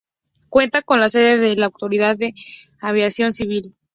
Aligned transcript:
Cuenta 0.49 0.81
con 0.81 0.99
la 0.99 1.09
sede 1.09 1.37
de 1.37 1.55
la 1.55 1.67
Autoridad 1.67 2.17
de 2.17 2.33
Aviación 2.81 3.33
Civil. 3.33 3.75